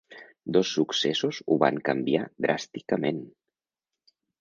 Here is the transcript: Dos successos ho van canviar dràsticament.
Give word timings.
Dos 0.55 0.71
successos 0.77 1.43
ho 1.45 1.59
van 1.65 1.79
canviar 1.91 2.25
dràsticament. 2.49 3.25